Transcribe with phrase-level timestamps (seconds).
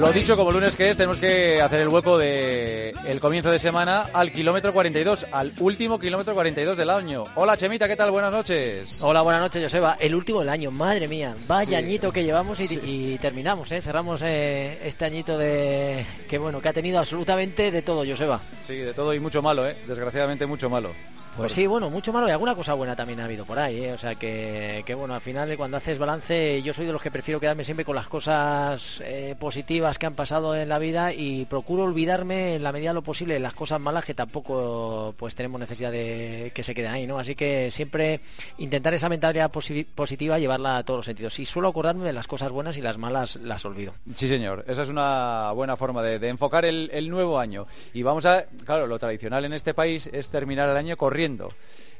[0.00, 3.58] Lo dicho, como lunes que es, tenemos que hacer el hueco de el comienzo de
[3.58, 7.24] semana al kilómetro 42, al último kilómetro 42 del año.
[7.34, 8.12] Hola Chemita, ¿qué tal?
[8.12, 8.98] Buenas noches.
[9.02, 9.96] Hola, buenas noches, Joseba.
[9.98, 11.34] El último del año, madre mía.
[11.48, 13.82] Vaya añito que llevamos y, terminamos, ¿eh?
[13.82, 18.40] Cerramos eh, este añito de que bueno, que ha tenido absolutamente de todo, Joseba.
[18.64, 19.76] Sí, de todo y mucho malo, ¿eh?
[19.88, 20.92] Desgraciadamente mucho malo.
[21.38, 23.92] Pues sí, bueno, mucho malo y alguna cosa buena también ha habido por ahí, ¿eh?
[23.92, 27.38] o sea que, bueno, al final cuando haces balance yo soy de los que prefiero
[27.38, 31.84] quedarme siempre con las cosas eh, positivas que han pasado en la vida y procuro
[31.84, 35.60] olvidarme en la medida de lo posible de las cosas malas que tampoco pues tenemos
[35.60, 37.20] necesidad de que se queden ahí, ¿no?
[37.20, 38.18] Así que siempre
[38.58, 41.38] intentar esa mentalidad positiva llevarla a todos los sentidos.
[41.38, 43.94] Y suelo acordarme de las cosas buenas y las malas las olvido.
[44.12, 47.68] Sí, señor, esa es una buena forma de, enfocar el, el nuevo año.
[47.94, 51.27] Y vamos a, claro, lo tradicional en este país es terminar el año corriendo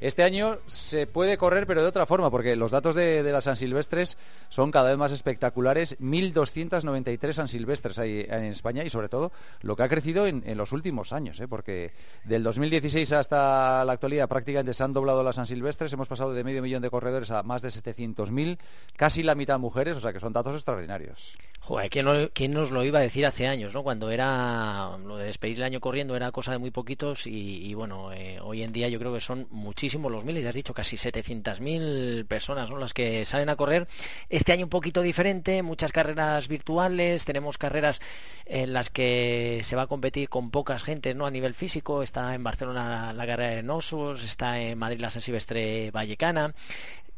[0.00, 3.56] este año se puede correr, pero de otra forma, porque los datos de, las San
[3.56, 4.16] Silvestres
[4.48, 5.98] son cada vez más espectaculares.
[5.98, 10.72] 1.293 San Silvestres hay en España y, sobre todo, lo que ha crecido en, los
[10.72, 11.48] últimos años, ¿eh?
[11.48, 11.92] porque
[12.24, 15.92] del 2016 hasta la actualidad prácticamente se han doblado las San Silvestres.
[15.92, 18.58] Hemos pasado de medio millón de corredores a más de 700.000,
[18.96, 21.36] casi la mitad mujeres, o sea que son datos extraordinarios.
[21.68, 23.82] Joder, ¿quién, nos lo iba a decir hace años, ¿no?
[23.82, 28.10] Cuando era lo de despedir el año corriendo era cosa de muy poquitos y, bueno,
[28.10, 30.96] eh, hoy en día yo creo que son muchísimos los miles, ya has dicho, casi
[30.96, 33.88] 700.000 personas son las que salen a correr.
[34.28, 38.00] Este año un poquito diferente, muchas carreras virtuales, tenemos carreras
[38.46, 41.26] en las que se va a competir con pocas gentes, ¿no?
[41.26, 45.22] A nivel físico, está en Barcelona la carrera de Nosos, está en Madrid la San
[45.22, 46.54] Silvestre Vallecana,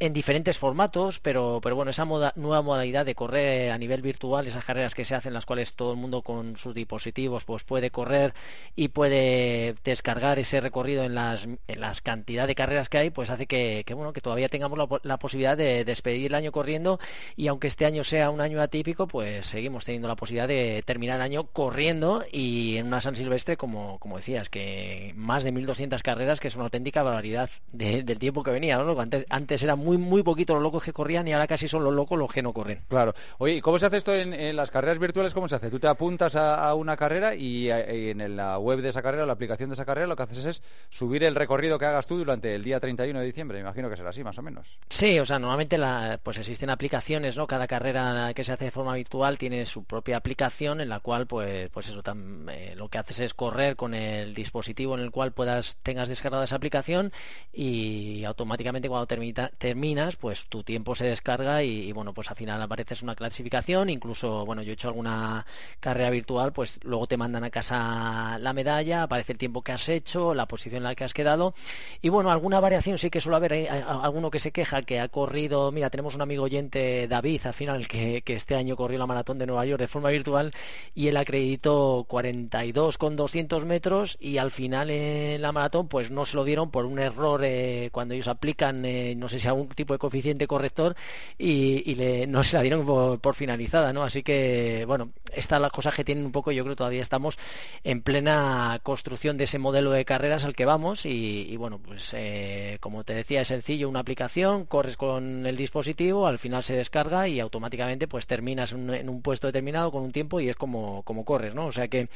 [0.00, 4.64] en diferentes formatos, pero, pero bueno, esa nueva modalidad de correr a nivel virtual, esas
[4.64, 8.32] carreras que se hacen, las cuales todo el mundo con sus dispositivos pues puede correr
[8.74, 11.46] y puede descargar ese recorrido en las,
[11.80, 15.56] las cantidad de carreras que hay, pues hace que, bueno, que todavía tengamos la, posibilidad
[15.56, 16.98] de despedir el año corriendo
[17.36, 21.16] y aunque este año sea un año atípico, pues seguimos teniendo la posibilidad de terminar
[21.16, 26.00] el año corriendo y en una San Silvestre, como, como decías, que más de 1.200
[26.02, 28.98] carreras, que es una auténtica barbaridad del tiempo que venía, ¿no?
[29.00, 31.94] Antes, antes era muy muy, poquito los locos que corrían y ahora casi son los
[31.94, 32.82] locos los que no corren.
[32.88, 33.14] Claro.
[33.38, 35.34] Oye, ¿y cómo se hace esto en, las carreras virtuales?
[35.34, 35.70] ¿Cómo se hace?
[35.70, 39.70] Tú te apuntas a, una carrera y, en la web de esa carrera, la aplicación
[39.70, 42.62] de esa carrera, lo que haces es subir el recorrido que hagas tú durante el
[42.62, 43.58] día 31 de diciembre.
[43.58, 44.78] Me imagino que será así, más o menos.
[44.88, 47.46] Sí, o sea, normalmente la, pues existen aplicaciones, ¿no?
[47.46, 51.26] Cada carrera que se hace de forma virtual tiene su propia aplicación en la cual,
[51.26, 52.02] pues, pues eso,
[52.50, 56.44] eh, lo que haces es correr con el dispositivo en el cual puedas tengas descargada
[56.44, 57.12] esa aplicación
[57.52, 62.60] y automáticamente cuando termina terminas, pues tu tiempo se descarga y, bueno, pues al final
[62.62, 65.46] apareces una clasificación, incluso, bueno, yo he hecho alguna
[65.80, 69.88] carrera virtual, pues luego te mandan a casa la medalla, aparece el tiempo que has
[69.88, 71.54] hecho, la posición en la que has quedado
[72.02, 75.08] y bueno, alguna variación sí que suele haber, hay, alguno que se queja que ha
[75.08, 79.38] corrido, mira, tenemos un amigo oyente, David, al final, que, este año corrió la maratón
[79.38, 80.52] de Nueva York de forma virtual
[80.94, 86.24] y él acreditó 42 con 200 metros y al final en la maratón pues no
[86.24, 89.68] se lo dieron por un error eh, cuando ellos aplican, eh, no sé si aún
[89.68, 90.96] tipo de coeficiente corrector
[91.38, 94.04] y, le, no se la dieron por, finalizada, ¿no?
[94.04, 97.38] Así que, bueno, estas las cosas que tienen un poco, yo creo que todavía estamos
[97.84, 102.78] en plena construcción de ese modelo de carreras al que vamos y, bueno, pues eh,
[102.80, 107.28] como te decía, es sencillo, una aplicación, corres con el dispositivo, al final se descarga
[107.28, 111.24] y automáticamente pues terminas en un puesto determinado con un tiempo y es como, como
[111.24, 111.66] corres, ¿no?
[111.66, 112.08] O sea que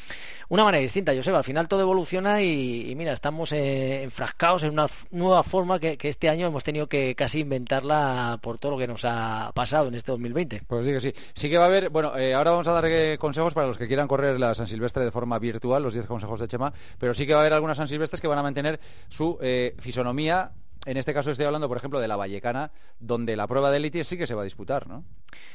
[0.48, 4.86] una manera distinta, sé, al final todo evoluciona y, mira, estamos eh, enfrascados en una
[5.10, 8.86] nueva forma que, que este año hemos tenido que casi inventarla por todo lo que
[8.86, 10.62] nos ha pasado en este 2020.
[10.66, 11.12] Pues sí que sí.
[11.34, 13.78] Sí que va a haber, bueno, eh, ahora vamos a dar eh, consejos para los
[13.78, 17.14] que quieran correr la San Silvestre de forma virtual, los 10 consejos de Chema, pero
[17.14, 20.52] sí que va a haber algunas San Silvestres que van a mantener su eh, fisonomía
[20.86, 22.70] en este caso estoy hablando, por ejemplo, de la Vallecana,
[23.00, 25.02] donde la prueba de élite sí que se va a disputar, ¿no?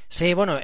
[0.07, 0.57] Sí, bueno,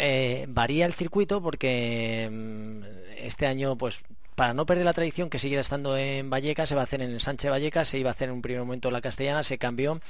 [0.47, 2.83] varía el circuito porque mm,
[3.17, 4.01] este año, pues
[4.35, 7.11] para no perder la tradición que siguiera estando en Vallecas, se va a hacer en
[7.11, 9.57] el Sánchez Vallecas, se iba a hacer en un primer momento en la Castellana, se
[9.57, 10.01] cambió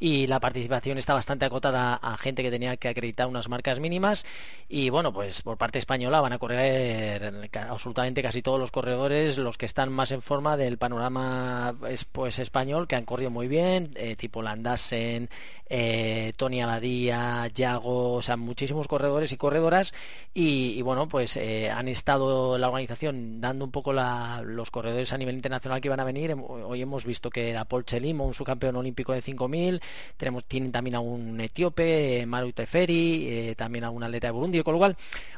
[0.00, 4.24] y la participación está bastante acotada a gente que tenía que acreditar unas marcas mínimas
[4.68, 9.58] y bueno, pues por parte española van a correr absolutamente casi todos los corredores, los
[9.58, 11.74] que están más en forma del panorama
[12.12, 15.28] pues español, que han corrido muy bien, eh, tipo Landasen,
[15.66, 19.92] eh, Tony Abadía, Yago, o sea, muchísimos corredores y corredoras
[20.32, 25.34] y, bueno, pues eh, han estado la organización dando un poco los corredores a nivel
[25.34, 29.12] internacional que van a venir, hoy hemos visto que era Paul Chelimo, un subcampeón olímpico
[29.12, 29.82] de 5.000,
[30.16, 34.62] tenemos, tienen también a un etíope, Maru Teferi, eh, también a un atleta de Burundi,
[34.62, 34.96] con lo cual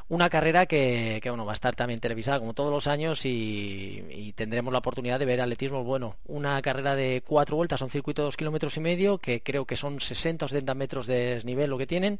[0.09, 4.71] una carrera que, bueno, va a estar también televisada como todos los años y, tendremos
[4.71, 6.15] la oportunidad de ver atletismo bueno.
[6.27, 9.75] Una carrera de cuatro vueltas, un circuito de dos kilómetros y medio, que creo que
[9.75, 12.19] son 60 o 70 metros de desnivel lo que tienen,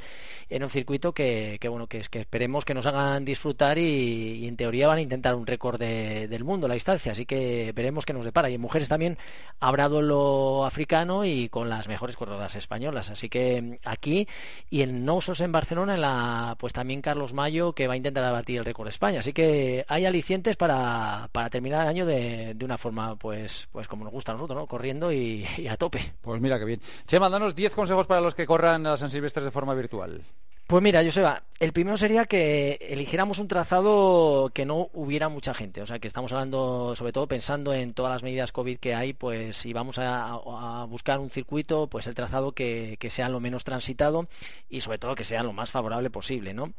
[0.50, 4.58] en un circuito que, bueno, que, es, que esperemos que nos hagan disfrutar y, en
[4.58, 5.80] teoría van a intentar un récord
[6.28, 8.50] del mundo la distancia, así que veremos qué nos depara.
[8.50, 9.18] Y en mujeres también
[9.60, 13.10] habrá lo africano y con las mejores corredoras españolas.
[13.10, 14.28] Así que mm, aquí
[14.70, 18.24] y en Nosos en Barcelona, en la, pues también Carlos Mayo, que va a intentar
[18.24, 19.20] abatir el récord de España.
[19.20, 23.88] Así que hay alicientes para, para terminar el año de, de, una forma, pues, pues
[23.88, 24.68] como nos gusta a nosotros, ¿no?
[24.68, 26.14] Corriendo y, a tope.
[26.22, 26.82] Pues mira qué bien.
[27.06, 30.22] Chema, danos 10 consejos para los que corran a San Silvestre de forma virtual.
[30.68, 35.82] Pues mira, Joseba, el primero sería que eligiéramos un trazado que no hubiera mucha gente.
[35.82, 39.14] O sea, que estamos hablando, sobre todo pensando en todas las medidas COVID que hay,
[39.14, 43.64] pues si vamos a, buscar un circuito, pues el trazado que, que, sea lo menos
[43.64, 44.28] transitado
[44.70, 46.74] y sobre todo que sea lo más favorable posible, ¿no?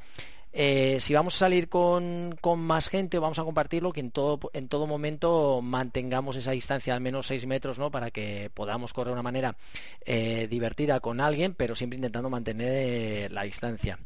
[0.60, 4.66] Eh, si vamos a salir con, más gente, vamos a compartirlo, que en todo, en
[4.66, 7.78] todo momento mantengamos esa distancia al menos 6 metros.
[7.92, 9.56] Para que podamos correr de una manera
[10.04, 14.00] eh, divertida con alguien, pero siempre intentando mantener eh, la distancia.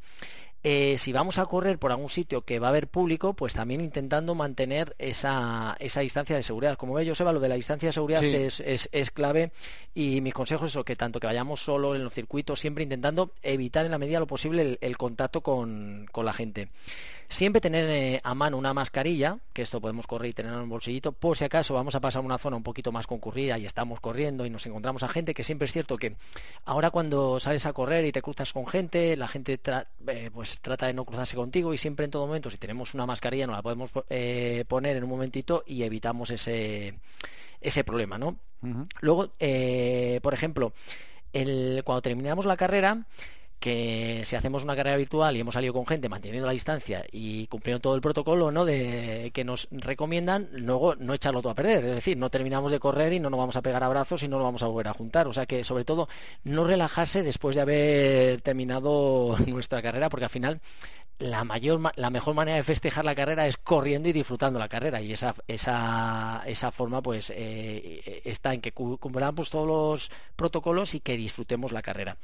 [0.65, 3.81] Eh, si vamos a correr por algún sitio que va a haber público, pues también
[3.81, 6.77] intentando mantener esa, esa distancia de seguridad.
[6.77, 9.51] Como ve, Joseba, lo de la distancia de seguridad es, es, clave
[9.95, 13.85] y mis consejos es que tanto que vayamos solo en los circuitos, siempre intentando evitar
[13.85, 16.69] en la medida lo posible el, contacto con, con la gente.
[17.33, 20.69] Siempre tener eh, a mano una mascarilla, que esto podemos correr y tenerlo en el
[20.69, 24.01] bolsillito, por si acaso vamos a pasar una zona un poquito más concurrida y estamos
[24.01, 26.15] corriendo y nos encontramos a gente, que siempre es cierto que
[26.67, 29.59] ahora cuando sales a correr y te cruzas con gente, la gente
[30.09, 33.07] eh, pues trata de no cruzarse contigo y siempre en todo momento, si tenemos una
[33.07, 36.95] mascarilla, nos la podemos eh, poner en un momentito y evitamos ese,
[37.61, 38.37] ese problema, ¿no?
[39.01, 39.33] Luego,
[40.23, 40.73] por ejemplo,
[41.33, 43.07] el, cuando terminamos la carrera,
[43.63, 47.47] que si hacemos una carrera virtual y hemos salido con gente manteniendo la distancia y
[47.47, 48.65] cumpliendo todo el protocolo ¿no?
[48.65, 51.85] de que nos recomiendan, luego no echarlo todo a perder.
[51.85, 54.39] Es decir, no terminamos de correr y no nos vamos a pegar abrazos y no
[54.39, 55.29] nos vamos a volver a juntar.
[55.29, 56.09] O sea que, sobre todo,
[56.43, 60.61] no relajarse después de haber terminado nuestra carrera, porque al final
[61.23, 65.01] la mayor la mejor manera de festejar la carrera es corriendo y disfrutando la carrera
[65.01, 71.01] y esa esa, esa forma pues eh, está en que cumplamos todos los protocolos y
[71.01, 72.17] que disfrutemos la carrera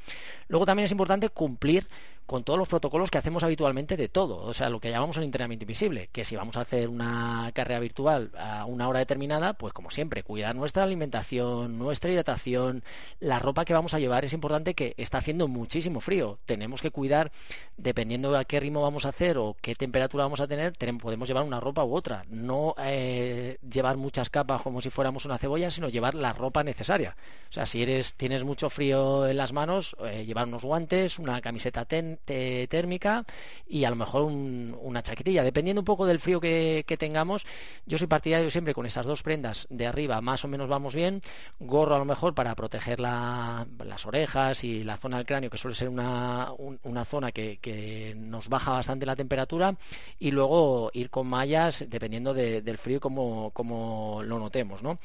[0.49, 1.87] luego también es importante cumplir
[2.29, 5.23] con todos los protocolos que hacemos habitualmente de todo, o sea, lo que llamamos el
[5.23, 9.73] entrenamiento invisible, que si vamos a hacer una carrera virtual a una hora determinada, pues
[9.73, 12.85] como siempre, cuidar nuestra alimentación, nuestra hidratación,
[13.19, 16.91] la ropa que vamos a llevar, es importante que está haciendo muchísimo frío, tenemos que
[16.91, 17.33] cuidar,
[17.79, 21.29] dependiendo de a qué ritmo vamos a hacer o qué temperatura vamos a tener, podemos
[21.29, 25.71] llevar una ropa u otra, no eh, llevar muchas capas como si fuéramos una cebolla,
[25.71, 27.17] sino llevar la ropa necesaria,
[27.49, 31.41] o sea, si eres, tienes mucho frío en las manos, eh, llevar unos guantes, una
[31.41, 33.25] camiseta ten térmica
[33.67, 35.43] y a lo mejor una chaquetilla.
[35.43, 37.47] Dependiendo un poco del frío que, tengamos,
[37.87, 41.23] yo soy partidario siempre con esas dos prendas de arriba, más o menos vamos bien.
[41.59, 45.75] Gorro a lo mejor para proteger las orejas y la zona del cráneo, que suele
[45.75, 46.53] ser una,
[47.05, 49.77] zona que, nos baja bastante la temperatura.
[50.19, 54.83] Y luego ir con mallas dependiendo del frío como, como lo notemos.
[54.83, 54.99] ¿no?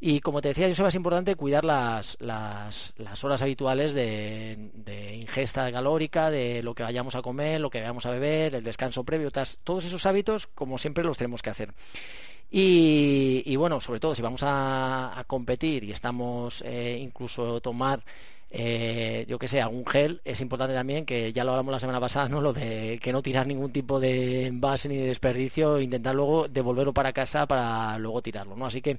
[0.00, 2.92] Y como te decía, eso es importante cuidar las, las,
[3.24, 8.06] horas habituales de, de ingesta calórica, de lo que vayamos a comer, lo que vayamos
[8.06, 11.72] a beber, el descanso previo, todos esos hábitos, como siempre, los tenemos que hacer.
[12.50, 18.02] Y, bueno, sobre todo si vamos a, competir y estamos eh, incluso tomar
[18.50, 22.00] eh, yo que sé, algún gel, es importante también que ya lo hablamos la semana
[22.00, 22.40] pasada, ¿no?
[22.40, 26.94] Lo de que no tirar ningún tipo de envase ni de desperdicio, intentar luego devolverlo
[26.94, 28.66] para casa para luego tirarlo, ¿no?
[28.66, 28.98] Así que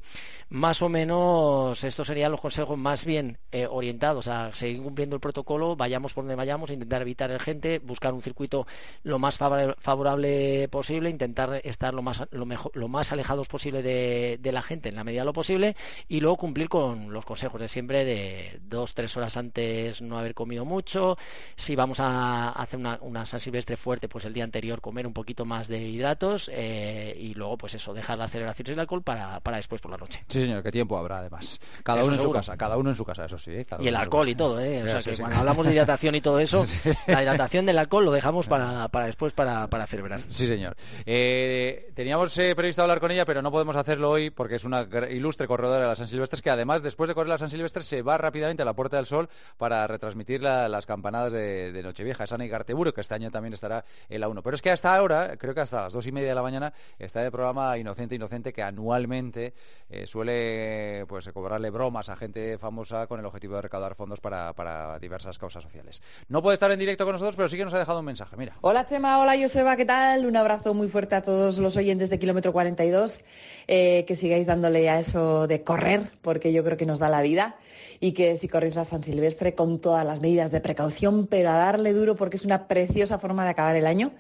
[0.50, 5.20] más o menos estos serían los consejos más bien eh, orientados a seguir cumpliendo el
[5.20, 8.68] protocolo, vayamos por donde vayamos, intentar evitar el gente, buscar un circuito
[9.03, 14.39] lo más favorable posible, intentar estar lo más lo mejor, lo más alejados posible de,
[14.50, 15.75] la gente en la medida de lo posible
[16.08, 20.34] y luego cumplir con los consejos de siempre de dos, tres horas antes no haber
[20.34, 21.17] comido mucho,
[21.55, 25.13] si vamos a hacer una, una San Silvestre fuerte, pues el día anterior comer un
[25.13, 29.01] poquito más de hidratos eh, y luego pues eso, dejar la aceleración y el alcohol
[29.03, 30.24] para, después por la noche.
[30.27, 31.60] Sí, señor, qué tiempo habrá además.
[31.84, 33.51] Cada uno en su casa, cada uno en su casa, eso sí.
[33.51, 33.65] ¿eh?
[33.79, 34.84] y el alcohol y todo, ¿eh?
[34.84, 36.65] O sea, que cuando hablamos de hidratación y todo eso,
[37.08, 40.22] la hidratación del alcohol lo dejamos para, para después para, para celebrar.
[40.29, 40.75] Sí, señor.
[41.05, 45.48] Eh, teníamos previsto hablar con ella, pero no podemos hacerlo hoy porque es una ilustre
[45.48, 48.17] corredora de la San Silvestre que además después de correr la San Silvestre se va
[48.17, 52.93] rápidamente a la Puerta del Sol para retransmitir las campanadas de, Nochevieja, Sana y Garteburo,
[52.93, 54.43] que este año también estará en la 1.
[54.43, 56.74] Pero es que hasta ahora, creo que hasta las dos y media de la mañana,
[56.98, 59.53] está el programa Inocente Inocente, que anualmente
[59.89, 64.53] eh, suele pues cobrarle bromas a gente famosa con el objetivo de recaudar fondos para,
[64.53, 66.01] para diversas causas sociales.
[66.27, 68.36] No puede estar en directo con nosotros, pero sí que nos ha dejado un mensaje.
[68.38, 68.55] Mira.
[68.62, 70.25] Hola Chema, hola Joseba, ¿qué tal?
[70.25, 73.24] Un abrazo muy fuerte a todos los oyentes de Kilómetro 42.
[73.67, 77.21] Eh, que sigáis dándole a eso de correr, porque yo creo que nos da la
[77.21, 77.55] vida
[78.00, 81.53] y que si corréis la San Silvestre con todas las medidas de precaución, pero a
[81.53, 84.12] darle duro porque es una preciosa forma de acabar el año.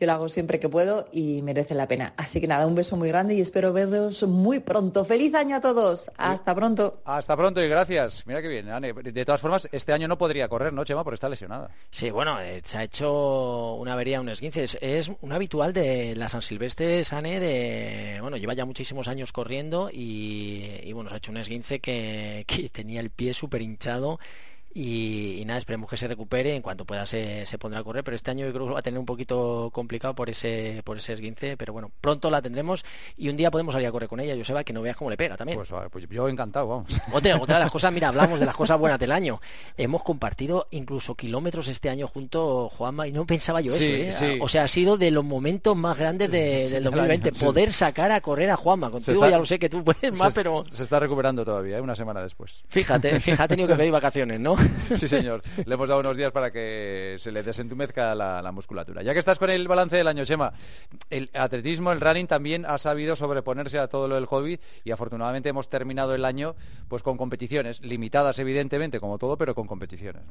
[0.00, 2.14] Yo lo hago siempre que puedo y merece la pena.
[2.16, 5.04] Así que nada, un beso muy grande y espero veros muy pronto.
[5.04, 6.10] ¡Feliz año a todos!
[6.16, 7.00] Hasta pronto.
[7.04, 8.26] Hasta pronto y gracias.
[8.26, 11.04] Mira qué bien, De todas formas, este año no podría correr, ¿no, Chema?
[11.04, 11.70] Porque está lesionada.
[11.90, 14.64] Sí, bueno, eh, se ha hecho una avería, un esguince.
[14.80, 18.18] Es, un habitual de la San Silvestre, Sane, de...
[18.20, 22.68] Bueno, lleva ya muchísimos años corriendo y, bueno, se ha hecho un esguince que, que
[22.68, 24.18] tenía el pie súper hinchado
[24.78, 26.54] y, nada, esperemos que se recupere.
[26.54, 28.04] En cuanto pueda se, se, pondrá a correr.
[28.04, 30.98] Pero este año yo creo que va a tener un poquito complicado por ese por
[30.98, 31.56] ese esguince.
[31.56, 32.84] Pero bueno, pronto la tendremos
[33.16, 34.36] y un día podemos salir a correr con ella.
[34.36, 35.58] Joseba, que no veas cómo le pega también.
[35.58, 37.00] Pues, pues yo encantado, vamos.
[37.10, 39.40] Otra, otra de las cosas, mira, hablamos de las cosas buenas del año.
[39.78, 44.26] Hemos compartido incluso kilómetros este año junto, Juanma, y no pensaba yo eso.
[44.26, 44.38] ¿eh?
[44.42, 47.32] O sea, ha sido de los momentos más grandes de, del 2020.
[47.32, 48.90] poder sacar a correr a Juanma.
[48.90, 50.64] Contigo ya lo sé que tú puedes más, pero...
[50.64, 51.80] Se está recuperando todavía, ¿eh?
[51.80, 52.62] una semana después.
[52.68, 54.56] Fíjate, fíjate, ha tenido que pedir vacaciones, ¿no?
[54.96, 55.42] sí, señor.
[55.64, 59.02] Le hemos dado unos días para que se le desentumezca la, musculatura.
[59.02, 60.52] Ya que estás con el balance del año, Chema,
[61.10, 65.48] el atletismo, el running también ha sabido sobreponerse a todo lo del COVID y afortunadamente
[65.48, 66.54] hemos terminado el año
[66.88, 70.22] pues con competiciones, limitadas evidentemente como todo, pero con competiciones.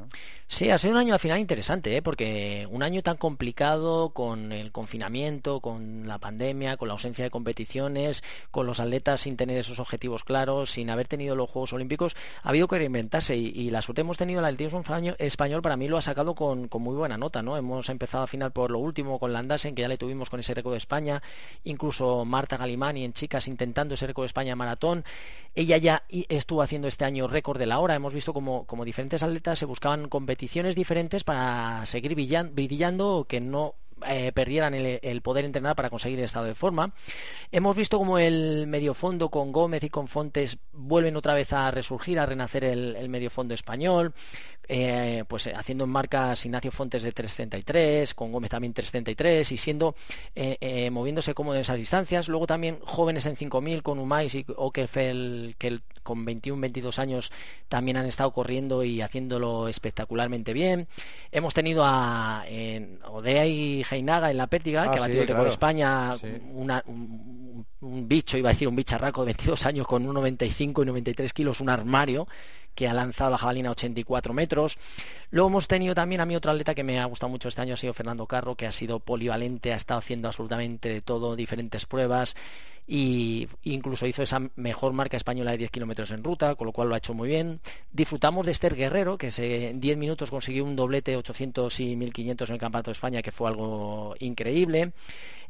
[0.48, 2.02] Sí, ha sido un año al final interesante, ¿eh?
[2.02, 7.32] porque un año tan complicado con el confinamiento, con la pandemia, con la ausencia de
[7.32, 12.16] competiciones, con los atletas sin tener esos objetivos claros, sin haber tenido los Juegos Olímpicos,
[12.44, 14.84] ha habido que reinventarse y, y la suerte hemos el atletismo
[15.20, 17.58] español para mí lo ha sacado con, muy buena nota, ¿no?
[17.58, 20.54] Hemos empezado a final por lo último con Landasen, que ya le tuvimos con ese
[20.54, 21.22] récord de España,
[21.64, 25.06] incluso Marta Galimani en chicas intentando ese récord de España maratón.
[25.54, 27.96] Ella ya estuvo haciendo este año récord de la hora.
[27.96, 33.76] Hemos visto como, diferentes atletas se buscaban competiciones diferentes para seguir brillando, que no
[34.08, 36.94] eh, perdieran el, poder entrenar para conseguir el estado de forma.
[37.52, 42.20] Hemos visto como el mediofondo con Gómez y con Fontes vuelven otra vez a resurgir,
[42.20, 44.14] a renacer el, el mediofondo español.
[44.68, 49.96] Eh, pues haciendo en marcas Ignacio Fontes de 333, con Gómez también 333 y siendo
[50.34, 52.28] eh, eh, moviéndose como en esas distancias.
[52.28, 57.32] Luego también jóvenes en 5000 con Umais y Okefel que con 21, 22 años
[57.68, 60.88] también han estado corriendo y haciéndolo espectacularmente bien.
[61.32, 62.46] Hemos tenido a
[63.10, 66.16] Odea y Heinaga en la pértiga, que ha ah, batido el récord de España,
[66.54, 71.34] un, un, bicho, iba a decir un bicharraco de 22 años con 1,95 y 93
[71.34, 72.28] kilos, un armario
[72.76, 74.78] que ha lanzado la jabalina a 84 metros.
[75.32, 77.74] Luego hemos tenido también a mi otro atleta que me ha gustado mucho este año,
[77.74, 81.86] ha sido Fernando Carro, que ha sido polivalente, ha estado haciendo absolutamente de todo, diferentes
[81.86, 82.36] pruebas
[82.88, 86.90] y incluso hizo esa mejor marca española de 10 kilómetros en ruta, con lo cual
[86.90, 87.60] lo ha hecho muy bien.
[87.92, 92.54] Disfrutamos de Esther Guerrero, que en 10 minutos consiguió un doblete 800 y 1500 en
[92.54, 94.94] el Campeonato de España, que fue algo increíble.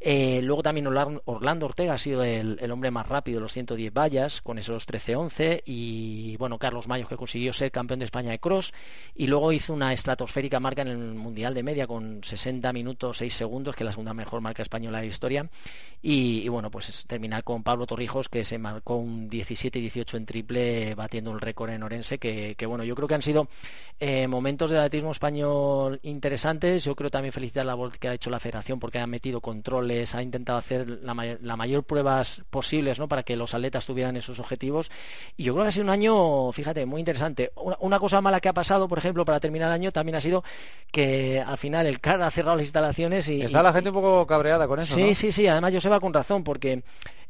[0.07, 4.59] Eh, luego también Orlando Ortega ha sido el, hombre más rápido los 110 vallas, con
[4.59, 5.63] esos 13-11.
[5.65, 8.73] Y bueno, Carlos Mayos, que consiguió ser campeón de España de cross.
[9.15, 13.33] Y luego hizo una estratosférica marca en el Mundial de Media con 60 minutos 6
[13.33, 15.49] segundos, que es la segunda mejor marca española de historia.
[16.01, 16.89] Y, bueno, pues
[17.25, 21.72] terminar con Pablo Torrijos, que se marcó un 17 18 en triple, batiendo el récord
[21.72, 22.20] en Orense.
[22.20, 23.48] Que, bueno, yo creo que han sido
[24.00, 26.84] eh, momentos del atletismo español interesantes.
[26.84, 30.13] Yo creo también felicitar la labor que ha hecho la federación porque ha metido controles,
[30.13, 33.08] ha intentado hacer la, mayor pruebas posibles ¿no?
[33.08, 34.91] para que los atletas tuvieran esos objetivos.
[35.36, 37.51] Y yo creo que ha sido un año, fíjate, muy interesante.
[37.55, 40.44] Una, cosa mala que ha pasado, por ejemplo, para terminar el año, también ha sido
[40.91, 43.41] que al final el CAR ha cerrado las instalaciones y...
[43.41, 44.94] Está la gente un poco cabreada con eso.
[44.94, 45.48] Sí, sí, sí.
[45.48, 46.84] Además, yo se va con razón porque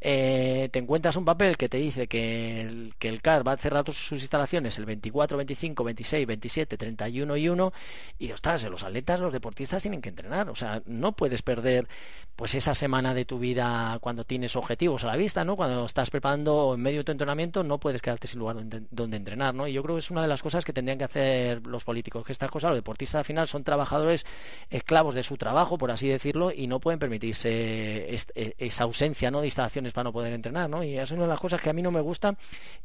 [0.07, 3.57] eh, te encuentras un papel que te dice que el, que el CAR va a
[3.57, 7.74] cerrar sus instalaciones el 24, 25, 26, 27, 31 y 1
[8.19, 11.88] y ostras, los atletas, los deportistas tienen que entrenar, o sea, no puedes perder
[12.35, 15.55] pues esa semana de tu vida cuando tienes objetivos a la vista, ¿no?
[15.55, 18.57] Cuando estás preparando en medio de tu entrenamiento no puedes quedarte sin lugar
[18.91, 19.67] donde, entrenar, ¿no?
[19.67, 22.24] Y yo creo que es una de las cosas que tendrían que hacer los políticos,
[22.24, 24.24] que estas cosas, los deportistas al final son trabajadores
[24.69, 29.41] esclavos de su trabajo, por así decirlo, y no pueden permitirse e, esa ausencia, ¿no?
[29.41, 30.84] de instalaciones para no poder entrenar, ¿no?
[30.84, 32.36] Y es una de las cosas que a mí no me gusta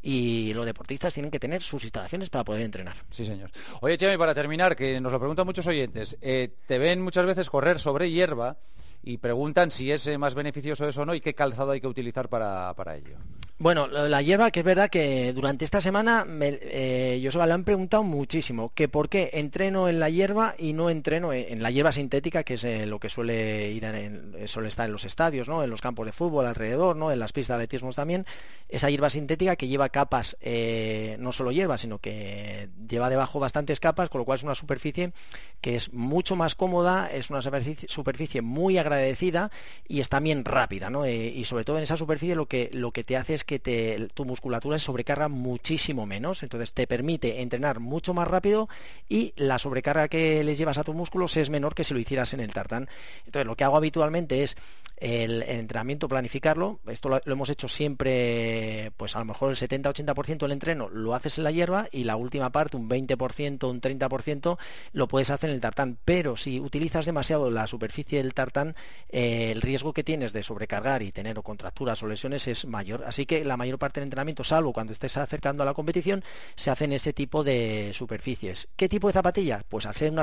[0.00, 2.97] y los deportistas tienen que tener sus instalaciones para poder entrenar.
[3.11, 3.50] Sí, señor.
[3.81, 7.50] Oye, Chemi, para terminar, que nos lo preguntan muchos oyentes, eh, te ven muchas veces
[7.50, 8.57] correr sobre hierba
[9.02, 11.88] y preguntan si es eh, más beneficioso eso o no y qué calzado hay que
[11.88, 13.19] utilizar para, para ello.
[13.62, 17.45] Bueno, la hierba, que es verdad que durante esta semana me, eh, yo se lo
[17.45, 21.71] han preguntado muchísimo, que por qué entreno en la hierba y no entreno en, la
[21.71, 25.47] hierba sintética, que es eh, lo que suele ir en, suele estar en los estadios,
[25.47, 25.62] ¿no?
[25.62, 27.12] en los campos de fútbol alrededor, ¿no?
[27.12, 28.25] en las pistas de atletismo también,
[28.71, 33.79] esa hierba sintética que lleva capas, eh, no solo hierba, sino que lleva debajo bastantes
[33.79, 35.12] capas, con lo cual es una superficie
[35.61, 39.50] que es mucho más cómoda, es una superficie, muy agradecida
[39.87, 41.07] y es también rápida, ¿no?
[41.07, 44.25] y sobre todo en esa superficie lo que, lo que te hace es que tu
[44.25, 48.69] musculatura se sobrecarga muchísimo menos, entonces te permite entrenar mucho más rápido
[49.09, 52.33] y la sobrecarga que les llevas a tus músculos es menor que si lo hicieras
[52.35, 52.88] en el tartán.
[53.26, 54.57] Entonces lo que hago habitualmente es
[54.97, 60.52] el, entrenamiento planificarlo, esto lo, hemos hecho siempre, pues a lo mejor el 70-80% del
[60.52, 64.59] entreno lo haces en la hierba y la última parte, un 20%, un 30%,
[64.92, 68.76] lo puedes hacer en el tartán, pero si utilizas demasiado la superficie del tartán,
[69.09, 73.04] eh, el riesgo que tienes de sobrecargar y tener contracturas o lesiones es mayor.
[73.07, 76.23] Así que la mayor parte del entrenamiento, salvo cuando estés acercando a la competición,
[76.54, 78.68] se hace en ese tipo de superficies.
[78.76, 79.64] ¿Qué tipo de zapatillas?
[79.68, 80.23] Pues hacer una,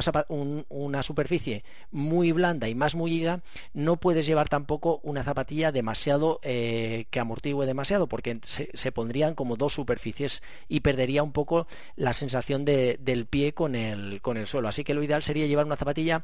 [0.69, 3.41] una superficie muy blanda y más mullida,
[3.74, 9.55] no puedes llevar tampoco una zapatilla demasiado eh, que amortigue demasiado, porque se, pondrían como
[9.55, 14.67] dos superficies y perdería un poco la sensación del pie con el, con el suelo.
[14.67, 16.24] Así que lo ideal sería llevar una zapatilla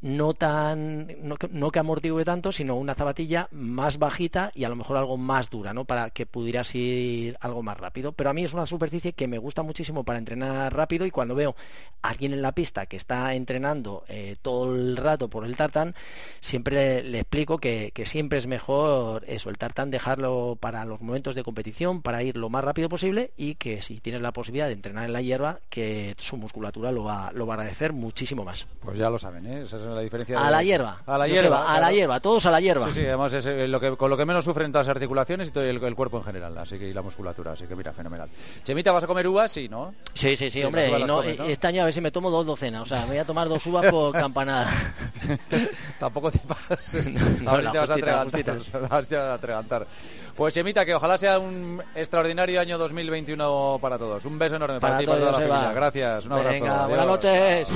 [0.00, 4.76] no tan no, no que amortigue tanto, sino una zapatilla más bajita y a lo
[4.76, 5.84] mejor algo más dura, ¿no?
[5.84, 8.10] Para que pudieras ir algo más rápido.
[8.10, 11.36] Pero a mí es una superficie que me gusta muchísimo para entrenar rápido y cuando
[11.36, 11.54] veo
[12.02, 15.94] a alguien en la pista que está entrenando eh, todo el rato por el tartán,
[16.40, 21.44] siempre le, explico que, siempre es mejor eso, el tartán dejarlo para los momentos de
[21.44, 25.04] competición, para ir lo más rápido posible y que si tienes la posibilidad de entrenar
[25.04, 28.66] en la hierba, que su musculatura lo va, lo va a agradecer muchísimo más.
[28.80, 29.62] Pues ya lo saben, ¿eh?
[29.62, 30.44] esa es la diferencia.
[30.44, 31.00] A la hierba.
[31.06, 31.72] A la hierba.
[31.72, 32.88] a la hierba, todos a la hierba.
[32.88, 35.50] Sí, sí, además es eh, lo que, con lo que menos sufren todas las articulaciones
[35.50, 37.92] y todo el, el cuerpo en general, así que y la musculatura, así que mira,
[37.92, 38.28] fenomenal.
[38.64, 39.52] Chemita, ¿vas a comer uvas?
[39.52, 39.94] Sí, ¿no?
[40.14, 40.90] Sí, sí, sí, hombre,
[41.48, 43.48] este año a ver si me tomo dos docenas, o sea, me voy a tomar
[43.48, 44.70] dos uvas por campanada.
[45.98, 47.06] Tampoco te pases.
[47.46, 47.90] a ver si te vas
[49.12, 49.86] a atregantar.
[50.36, 54.24] Pues Chemita, que ojalá sea un extraordinario año 2021 para todos.
[54.24, 55.72] Un beso enorme para, ti y para toda la familia.
[55.72, 56.50] Gracias, un abrazo.
[56.50, 57.68] Venga, buenas noches.